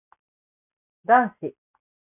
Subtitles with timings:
[1.05, 1.55] 男子